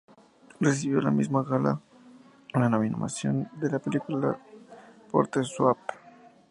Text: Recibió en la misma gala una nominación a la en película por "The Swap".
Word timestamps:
Recibió 0.59 0.97
en 0.97 1.03
la 1.03 1.11
misma 1.11 1.43
gala 1.43 1.79
una 2.55 2.69
nominación 2.69 3.51
a 3.61 3.65
la 3.65 3.75
en 3.75 3.79
película 3.79 4.39
por 5.11 5.27
"The 5.27 5.43
Swap". 5.43 5.77